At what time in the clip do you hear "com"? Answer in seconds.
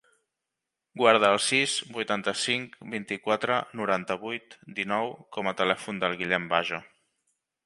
5.39-5.53